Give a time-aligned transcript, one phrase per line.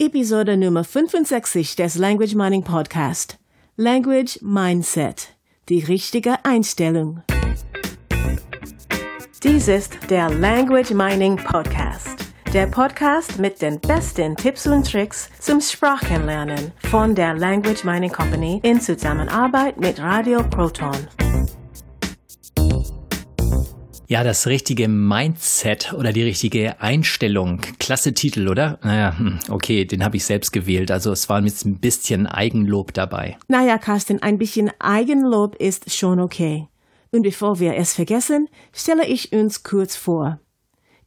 [0.00, 3.36] Episode Nummer 65 des Language Mining Podcast.
[3.76, 5.30] Language Mindset.
[5.68, 7.24] Die richtige Einstellung.
[9.42, 12.16] Dies ist der Language Mining Podcast.
[12.54, 18.60] Der Podcast mit den besten Tipps und Tricks zum Sprachenlernen von der Language Mining Company
[18.62, 20.96] in Zusammenarbeit mit Radio Proton.
[24.10, 27.60] Ja, das richtige Mindset oder die richtige Einstellung.
[27.78, 28.78] Klasse Titel, oder?
[28.82, 30.90] Naja, hm, okay, den habe ich selbst gewählt.
[30.90, 33.36] Also es war jetzt ein bisschen Eigenlob dabei.
[33.48, 36.68] Naja, Carsten, ein bisschen Eigenlob ist schon okay.
[37.10, 40.40] Und bevor wir es vergessen, stelle ich uns kurz vor.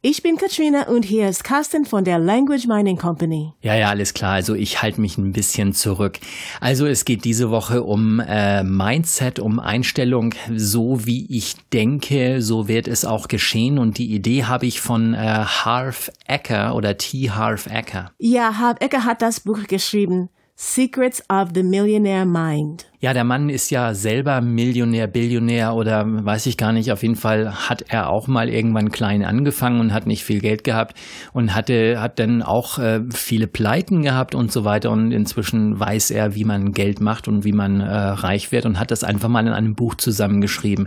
[0.04, 3.52] Ich bin Katrina und hier ist Carsten von der Language Mining Company.
[3.60, 4.32] Ja, ja, alles klar.
[4.32, 6.18] Also ich halte mich ein bisschen zurück.
[6.60, 10.34] Also es geht diese Woche um äh, Mindset, um Einstellung.
[10.56, 13.78] So wie ich denke, so wird es auch geschehen.
[13.78, 17.30] Und die Idee habe ich von äh, Harv Ecker oder T.
[17.30, 18.10] Harv Ecker.
[18.18, 20.30] Ja, Harv Ecker hat das Buch geschrieben.
[20.64, 22.86] Secrets of the Millionaire Mind.
[23.00, 26.92] Ja, der Mann ist ja selber Millionär, Billionär oder weiß ich gar nicht.
[26.92, 30.62] Auf jeden Fall hat er auch mal irgendwann klein angefangen und hat nicht viel Geld
[30.62, 30.96] gehabt
[31.32, 34.92] und hatte, hat dann auch äh, viele Pleiten gehabt und so weiter.
[34.92, 38.78] Und inzwischen weiß er, wie man Geld macht und wie man äh, reich wird und
[38.78, 40.86] hat das einfach mal in einem Buch zusammengeschrieben.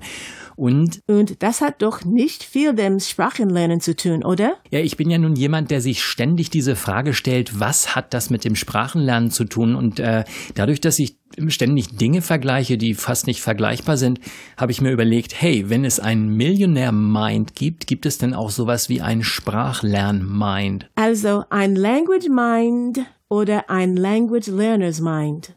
[0.55, 4.57] Und, und das hat doch nicht viel mit dem Sprachenlernen zu tun, oder?
[4.69, 8.29] Ja, ich bin ja nun jemand, der sich ständig diese Frage stellt, was hat das
[8.29, 9.75] mit dem Sprachenlernen zu tun?
[9.75, 14.19] Und äh, dadurch, dass ich ständig Dinge vergleiche, die fast nicht vergleichbar sind,
[14.57, 18.89] habe ich mir überlegt, hey, wenn es ein Millionär-Mind gibt, gibt es denn auch sowas
[18.89, 20.87] wie ein Sprachlern-Mind?
[20.95, 25.55] Also ein Language-Mind oder ein Language-Learners-Mind.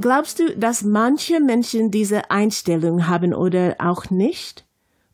[0.00, 4.64] Glaubst du, dass manche Menschen diese Einstellung haben oder auch nicht?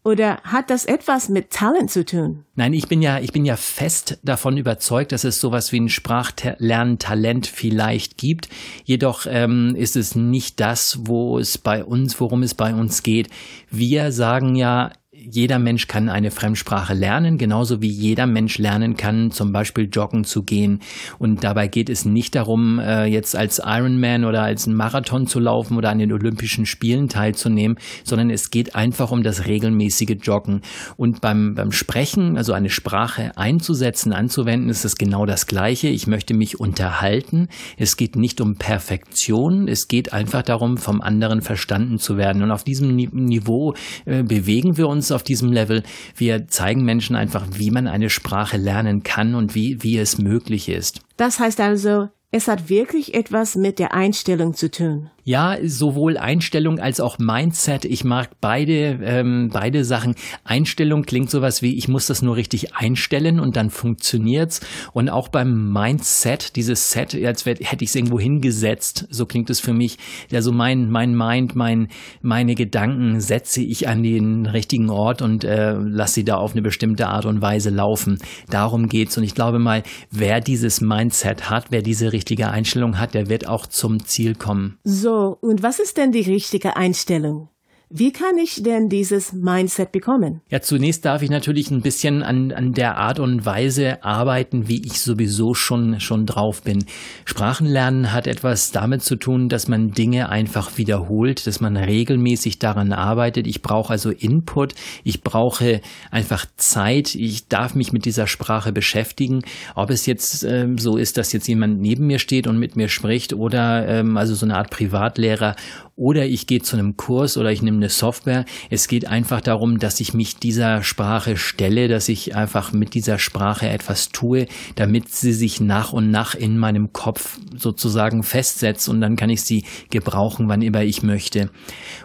[0.04, 2.44] Oder hat das etwas mit Talent zu tun?
[2.54, 5.88] Nein, ich bin ja, ich bin ja fest davon überzeugt, dass es sowas wie ein
[5.88, 8.48] Sprachlerntalent vielleicht gibt.
[8.84, 13.30] Jedoch ähm, ist es nicht das, wo es bei uns, worum es bei uns geht.
[13.68, 14.92] Wir sagen ja,
[15.30, 20.24] jeder Mensch kann eine Fremdsprache lernen, genauso wie jeder Mensch lernen kann, zum Beispiel joggen
[20.24, 20.80] zu gehen.
[21.18, 25.76] Und dabei geht es nicht darum, äh, jetzt als Ironman oder als Marathon zu laufen
[25.76, 30.62] oder an den Olympischen Spielen teilzunehmen, sondern es geht einfach um das regelmäßige Joggen.
[30.96, 35.88] Und beim, beim Sprechen, also eine Sprache einzusetzen, anzuwenden, ist es genau das Gleiche.
[35.88, 37.48] Ich möchte mich unterhalten.
[37.76, 39.68] Es geht nicht um Perfektion.
[39.68, 42.42] Es geht einfach darum, vom anderen verstanden zu werden.
[42.42, 45.82] Und auf diesem Niveau äh, bewegen wir uns auf diesem Level.
[46.14, 50.68] Wir zeigen Menschen einfach, wie man eine Sprache lernen kann und wie, wie es möglich
[50.68, 51.00] ist.
[51.16, 55.10] Das heißt also, es hat wirklich etwas mit der Einstellung zu tun.
[55.28, 57.84] Ja, sowohl Einstellung als auch Mindset.
[57.84, 60.14] Ich mag beide, ähm, beide Sachen.
[60.44, 64.60] Einstellung klingt sowas wie, ich muss das nur richtig einstellen und dann funktioniert's.
[64.92, 69.58] Und auch beim Mindset, dieses Set, als hätte ich es irgendwo hingesetzt, so klingt es
[69.58, 69.98] für mich.
[70.32, 71.88] Also mein, mein Mind, mein,
[72.22, 76.62] meine Gedanken setze ich an den richtigen Ort und äh, lasse sie da auf eine
[76.62, 78.20] bestimmte Art und Weise laufen.
[78.48, 79.18] Darum geht's.
[79.18, 79.82] Und ich glaube mal,
[80.12, 84.78] wer dieses Mindset hat, wer diese richtige Einstellung hat, der wird auch zum Ziel kommen.
[84.84, 87.48] So und was ist denn die richtige Einstellung?
[87.88, 90.40] Wie kann ich denn dieses Mindset bekommen?
[90.50, 94.84] Ja, zunächst darf ich natürlich ein bisschen an, an der Art und Weise arbeiten, wie
[94.84, 96.84] ich sowieso schon, schon drauf bin.
[97.24, 102.92] Sprachenlernen hat etwas damit zu tun, dass man Dinge einfach wiederholt, dass man regelmäßig daran
[102.92, 103.46] arbeitet.
[103.46, 104.74] Ich brauche also Input,
[105.04, 105.80] ich brauche
[106.10, 109.42] einfach Zeit, ich darf mich mit dieser Sprache beschäftigen.
[109.76, 112.88] Ob es jetzt ähm, so ist, dass jetzt jemand neben mir steht und mit mir
[112.88, 115.54] spricht oder ähm, also so eine Art Privatlehrer
[115.96, 118.44] oder ich gehe zu einem Kurs oder ich nehme eine Software.
[118.70, 123.18] Es geht einfach darum, dass ich mich dieser Sprache stelle, dass ich einfach mit dieser
[123.18, 129.00] Sprache etwas tue, damit sie sich nach und nach in meinem Kopf sozusagen festsetzt und
[129.00, 131.50] dann kann ich sie gebrauchen, wann immer ich möchte.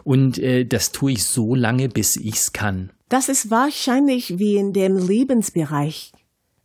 [0.04, 2.92] Und äh, das tue ich so lange, bis ich's kann.
[3.10, 6.14] Das ist wahrscheinlich wie in dem Lebensbereich.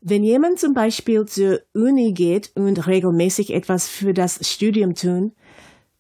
[0.01, 5.33] Wenn jemand zum Beispiel zur Uni geht und regelmäßig etwas für das Studium tun,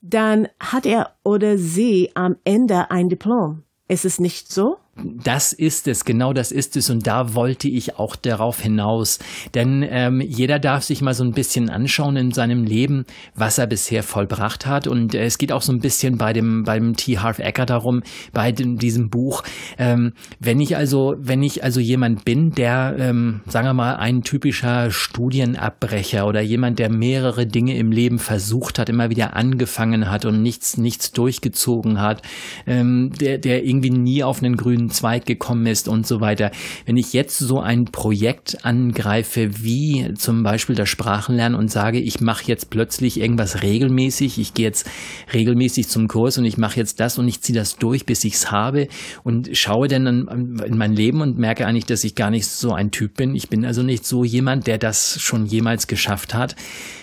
[0.08, 3.62] dann hat er oder sie am Ende ein Diplom.
[3.88, 4.78] Ist es nicht so?
[4.98, 6.88] Das ist es, genau das ist es.
[6.88, 9.18] Und da wollte ich auch darauf hinaus.
[9.54, 13.04] Denn ähm, jeder darf sich mal so ein bisschen anschauen in seinem Leben,
[13.34, 14.86] was er bisher vollbracht hat.
[14.86, 17.18] Und äh, es geht auch so ein bisschen bei dem, beim T.
[17.18, 18.02] Harv Ecker darum,
[18.32, 19.42] bei dem, diesem Buch.
[19.76, 24.22] Ähm, wenn ich also, wenn ich also jemand bin, der, ähm, sagen wir mal, ein
[24.22, 30.24] typischer Studienabbrecher oder jemand, der mehrere Dinge im Leben versucht hat, immer wieder angefangen hat
[30.24, 32.22] und nichts, nichts durchgezogen hat,
[32.66, 36.50] ähm, der, der irgendwie nie auf einen grünen grünen Zweig gekommen ist und so weiter.
[36.84, 42.20] Wenn ich jetzt so ein Projekt angreife, wie zum Beispiel das Sprachenlernen und sage, ich
[42.20, 44.88] mache jetzt plötzlich irgendwas regelmäßig, ich gehe jetzt
[45.32, 48.34] regelmäßig zum Kurs und ich mache jetzt das und ich ziehe das durch, bis ich
[48.34, 48.88] es habe
[49.24, 52.90] und schaue dann in mein Leben und merke eigentlich, dass ich gar nicht so ein
[52.90, 53.34] Typ bin.
[53.34, 56.56] Ich bin also nicht so jemand, der das schon jemals geschafft hat.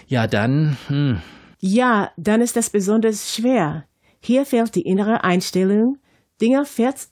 [0.07, 0.77] Ja, dann.
[0.87, 1.21] Hm.
[1.59, 3.85] Ja, dann ist das besonders schwer.
[4.19, 5.97] Hier fehlt die innere Einstellung,
[6.41, 6.65] Dinge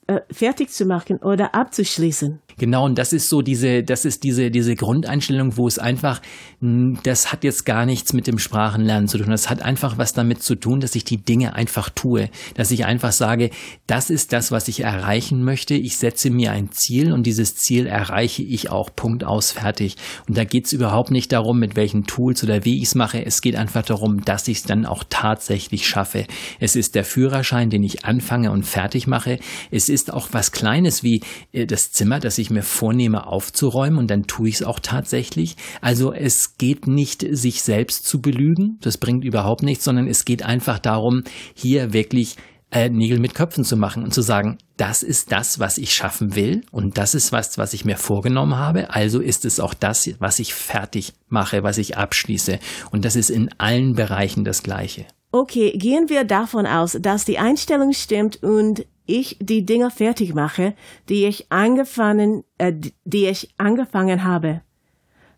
[0.06, 2.40] äh, fertig zu machen oder abzuschließen.
[2.58, 6.20] Genau, und das ist so diese, das ist diese, diese Grundeinstellung, wo es einfach,
[6.60, 9.30] das hat jetzt gar nichts mit dem Sprachenlernen zu tun.
[9.30, 12.30] Das hat einfach was damit zu tun, dass ich die Dinge einfach tue.
[12.54, 13.50] Dass ich einfach sage,
[13.86, 15.74] das ist das, was ich erreichen möchte.
[15.74, 18.90] Ich setze mir ein Ziel und dieses Ziel erreiche ich auch.
[18.94, 19.96] Punkt aus, fertig.
[20.28, 23.24] Und da geht es überhaupt nicht darum, mit welchen Tools oder wie ich es mache.
[23.24, 26.26] Es geht einfach darum, dass ich es dann auch tatsächlich schaffe.
[26.60, 29.38] Es ist der Führerschein, den ich anfange und fertig mache.
[29.70, 31.22] Es ist auch was Kleines wie
[31.52, 35.56] äh, das Zimmer, das ich mir vornehme aufzuräumen und dann tue ich es auch tatsächlich.
[35.80, 40.42] Also es geht nicht, sich selbst zu belügen, das bringt überhaupt nichts, sondern es geht
[40.42, 41.24] einfach darum,
[41.54, 42.36] hier wirklich
[42.72, 46.34] äh, Nägel mit Köpfen zu machen und zu sagen, das ist das, was ich schaffen
[46.34, 48.90] will und das ist was, was ich mir vorgenommen habe.
[48.90, 52.58] Also ist es auch das, was ich fertig mache, was ich abschließe.
[52.90, 55.06] Und das ist in allen Bereichen das Gleiche.
[55.30, 60.74] Okay, gehen wir davon aus, dass die Einstellung stimmt und ich die Dinge fertig mache,
[61.08, 62.72] die ich angefangen, äh,
[63.04, 64.62] die ich angefangen habe.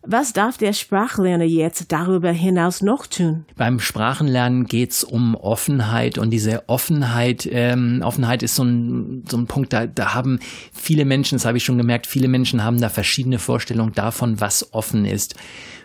[0.07, 3.45] Was darf der Sprachlerner jetzt darüber hinaus noch tun?
[3.55, 9.47] Beim Sprachenlernen geht's um Offenheit und diese Offenheit, ähm, Offenheit ist so ein, so ein
[9.47, 10.39] Punkt, da, da haben
[10.71, 14.73] viele Menschen, das habe ich schon gemerkt, viele Menschen haben da verschiedene Vorstellungen davon, was
[14.73, 15.35] offen ist.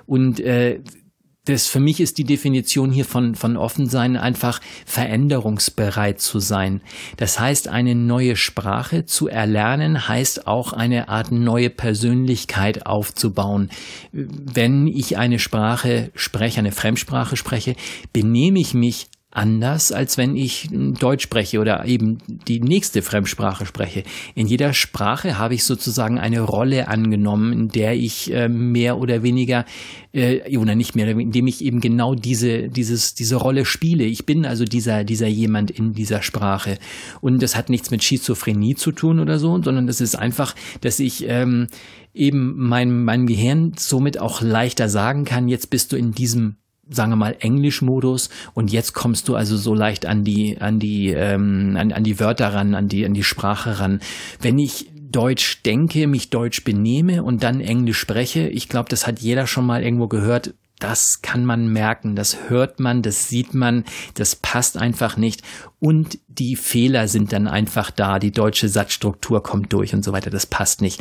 [0.04, 0.80] Und äh,
[1.44, 6.82] das für mich ist die Definition hier von, von Offensein einfach veränderungsbereit zu sein.
[7.16, 13.70] Das heißt, eine neue Sprache zu erlernen, heißt auch eine Art neue Persönlichkeit aufzubauen.
[14.12, 17.74] Wenn ich eine Sprache spreche, eine Fremdsprache spreche,
[18.12, 22.18] benehme ich mich anders, als wenn ich Deutsch spreche oder eben
[22.48, 24.02] die nächste Fremdsprache spreche.
[24.34, 29.22] In jeder Sprache habe ich sozusagen eine Rolle angenommen, in der ich äh, mehr oder
[29.22, 29.64] weniger
[30.12, 34.04] äh, oder nicht mehr, indem ich eben genau diese dieses diese Rolle spiele.
[34.04, 36.78] Ich bin also dieser dieser jemand in dieser Sprache
[37.20, 40.98] und das hat nichts mit Schizophrenie zu tun oder so, sondern das ist einfach, dass
[40.98, 41.68] ich ähm,
[42.14, 46.56] eben mein, mein Gehirn somit auch leichter sagen kann, jetzt bist du in diesem
[46.90, 51.08] sagen wir mal, Englischmodus und jetzt kommst du also so leicht an die, an die,
[51.08, 54.00] ähm, an, an die Wörter ran, an die, an die Sprache ran.
[54.40, 59.20] Wenn ich Deutsch denke, mich Deutsch benehme und dann Englisch spreche, ich glaube, das hat
[59.20, 63.84] jeder schon mal irgendwo gehört, das kann man merken, das hört man, das sieht man,
[64.14, 65.42] das passt einfach nicht
[65.78, 70.30] und die Fehler sind dann einfach da, die deutsche Satzstruktur kommt durch und so weiter,
[70.30, 71.00] das passt nicht.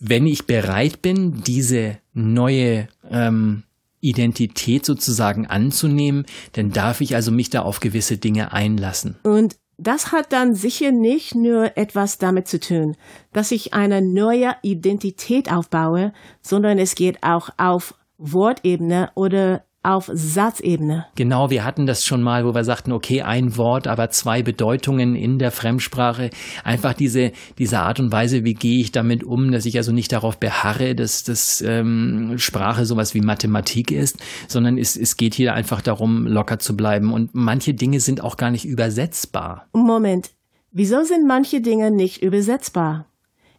[0.00, 3.62] Wenn ich bereit bin, diese neue ähm,
[4.02, 9.16] Identität sozusagen anzunehmen, dann darf ich also mich da auf gewisse Dinge einlassen.
[9.22, 12.96] Und das hat dann sicher nicht nur etwas damit zu tun,
[13.32, 16.12] dass ich eine neue Identität aufbaue,
[16.42, 21.06] sondern es geht auch auf Wortebene oder auf Satzebene.
[21.16, 25.16] Genau, wir hatten das schon mal, wo wir sagten, okay, ein Wort, aber zwei Bedeutungen
[25.16, 26.30] in der Fremdsprache.
[26.62, 30.12] Einfach diese, diese Art und Weise, wie gehe ich damit um, dass ich also nicht
[30.12, 35.54] darauf beharre, dass das ähm, Sprache sowas wie Mathematik ist, sondern es, es geht hier
[35.54, 37.12] einfach darum, locker zu bleiben.
[37.12, 39.66] Und manche Dinge sind auch gar nicht übersetzbar.
[39.72, 40.30] Moment,
[40.70, 43.06] wieso sind manche Dinge nicht übersetzbar?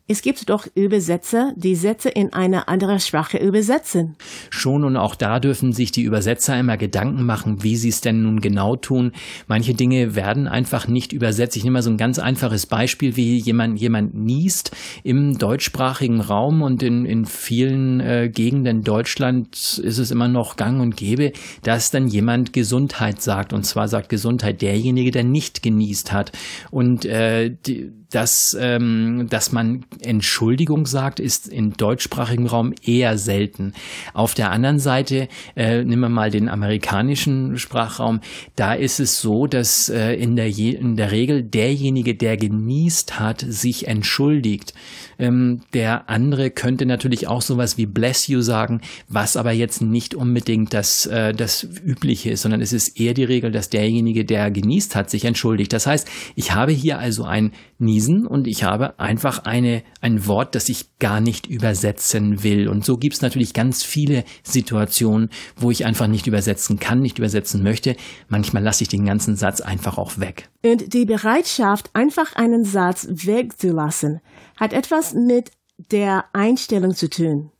[0.05, 4.17] Es gibt doch Übersetzer, die Sätze in eine andere Sprache übersetzen.
[4.49, 8.21] Schon und auch da dürfen sich die Übersetzer immer Gedanken machen, wie sie es denn
[8.21, 9.13] nun genau tun.
[9.47, 11.55] Manche Dinge werden einfach nicht übersetzt.
[11.55, 16.63] Ich nehme mal so ein ganz einfaches Beispiel, wie jemand, jemand niest im deutschsprachigen Raum
[16.63, 21.31] und in, in vielen äh, Gegenden Deutschlands ist es immer noch gang und gäbe,
[21.61, 23.53] dass dann jemand Gesundheit sagt.
[23.53, 26.33] Und zwar sagt Gesundheit derjenige, der nicht genießt hat.
[26.71, 33.73] Und äh, die, dass, ähm, dass man Entschuldigung sagt, ist im deutschsprachigen Raum eher selten.
[34.13, 38.21] Auf der anderen Seite, äh, nehmen wir mal den amerikanischen Sprachraum,
[38.55, 43.19] da ist es so, dass äh, in, der je, in der Regel derjenige, der genießt
[43.19, 44.75] hat, sich entschuldigt.
[45.17, 50.13] Ähm, der andere könnte natürlich auch sowas wie bless you sagen, was aber jetzt nicht
[50.13, 54.51] unbedingt das, äh, das Übliche ist, sondern es ist eher die Regel, dass derjenige, der
[54.51, 55.73] genießt hat, sich entschuldigt.
[55.73, 60.27] Das heißt, ich habe hier also ein Nies lesen und ich habe einfach eine, ein
[60.27, 62.67] Wort, das ich gar nicht übersetzen will.
[62.67, 67.17] Und so gibt es natürlich ganz viele Situationen, wo ich einfach nicht übersetzen kann, nicht
[67.17, 67.95] übersetzen möchte.
[68.27, 70.49] Manchmal lasse ich den ganzen Satz einfach auch weg.
[70.63, 74.19] Und die Bereitschaft, einfach einen Satz wegzulassen,
[74.57, 75.51] hat etwas mit
[75.91, 77.51] der Einstellung zu tun.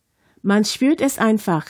[0.42, 1.64] Man spürt es einfach,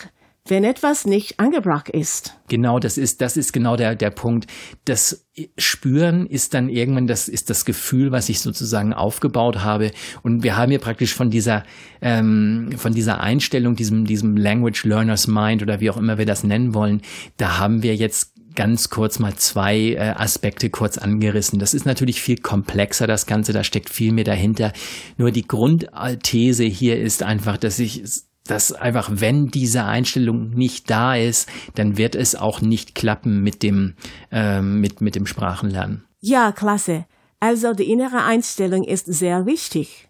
[0.47, 2.39] wenn etwas nicht angebracht ist.
[2.49, 4.47] Genau, das ist, das ist genau der, der Punkt.
[4.85, 9.91] Das Spüren ist dann irgendwann, das ist das Gefühl, was ich sozusagen aufgebaut habe.
[10.23, 11.65] Und wir haben hier praktisch von dieser,
[12.03, 16.45] ähm, von dieser Einstellung, diesem, diesem Language Learner's Mind oder wie auch immer wir das
[16.45, 17.01] nennen wollen,
[17.39, 21.59] da haben wir jetzt ganz kurz mal zwei äh, Aspekte kurz angerissen.
[21.59, 24.73] Das ist natürlich viel komplexer, das Ganze, da steckt viel mehr dahinter.
[25.17, 28.03] Nur die Grundthese hier ist einfach, dass ich
[28.47, 33.63] dass einfach, wenn diese Einstellung nicht da ist, dann wird es auch nicht klappen mit
[33.63, 33.95] dem,
[34.31, 36.05] äh, mit, mit dem Sprachenlernen.
[36.21, 37.07] Ja, klasse.
[37.41, 40.09] Also die innere Einstellung ist sehr wichtig.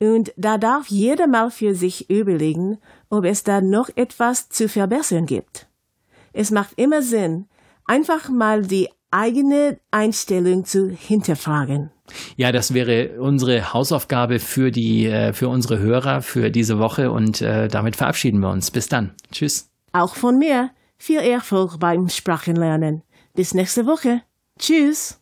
[0.00, 5.26] Und da darf jeder mal für sich überlegen, ob es da noch etwas zu verbessern
[5.26, 5.68] gibt.
[6.32, 7.46] Es macht immer Sinn,
[7.84, 11.90] einfach mal die eigene Einstellung zu hinterfragen.
[12.36, 17.40] Ja, das wäre unsere Hausaufgabe für die, äh, für unsere Hörer für diese Woche und
[17.40, 18.70] äh, damit verabschieden wir uns.
[18.70, 19.14] Bis dann.
[19.30, 19.70] Tschüss.
[19.92, 23.02] Auch von mir viel Erfolg beim Sprachenlernen.
[23.34, 24.22] Bis nächste Woche.
[24.58, 25.21] Tschüss.